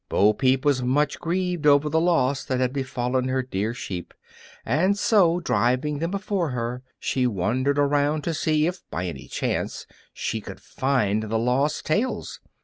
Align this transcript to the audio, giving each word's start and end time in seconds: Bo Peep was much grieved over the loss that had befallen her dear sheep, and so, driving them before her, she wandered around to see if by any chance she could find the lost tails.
Bo 0.09 0.33
Peep 0.33 0.65
was 0.65 0.81
much 0.81 1.19
grieved 1.19 1.67
over 1.67 1.87
the 1.87 2.01
loss 2.01 2.43
that 2.43 2.59
had 2.59 2.73
befallen 2.73 3.27
her 3.27 3.43
dear 3.43 3.71
sheep, 3.71 4.15
and 4.65 4.97
so, 4.97 5.39
driving 5.39 5.99
them 5.99 6.09
before 6.09 6.49
her, 6.49 6.81
she 6.99 7.27
wandered 7.27 7.77
around 7.77 8.23
to 8.23 8.33
see 8.33 8.65
if 8.65 8.81
by 8.89 9.05
any 9.05 9.27
chance 9.27 9.85
she 10.11 10.41
could 10.41 10.59
find 10.59 11.21
the 11.29 11.37
lost 11.37 11.85
tails. 11.85 12.39